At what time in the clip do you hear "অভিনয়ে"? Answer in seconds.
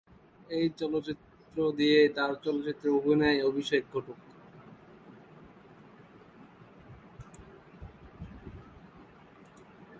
2.89-3.39